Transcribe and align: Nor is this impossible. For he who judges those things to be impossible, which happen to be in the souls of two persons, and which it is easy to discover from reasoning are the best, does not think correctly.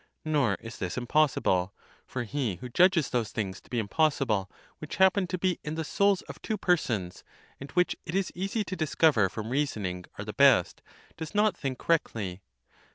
Nor 0.25 0.57
is 0.59 0.79
this 0.79 0.97
impossible. 0.97 1.75
For 2.07 2.23
he 2.23 2.55
who 2.55 2.69
judges 2.69 3.11
those 3.11 3.31
things 3.31 3.61
to 3.61 3.69
be 3.69 3.77
impossible, 3.77 4.49
which 4.79 4.95
happen 4.95 5.27
to 5.27 5.37
be 5.37 5.59
in 5.63 5.75
the 5.75 5.83
souls 5.83 6.23
of 6.23 6.41
two 6.41 6.57
persons, 6.57 7.23
and 7.59 7.69
which 7.73 7.95
it 8.07 8.15
is 8.15 8.31
easy 8.33 8.63
to 8.63 8.75
discover 8.75 9.29
from 9.29 9.51
reasoning 9.51 10.05
are 10.17 10.25
the 10.25 10.33
best, 10.33 10.81
does 11.17 11.35
not 11.35 11.55
think 11.55 11.77
correctly. 11.77 12.41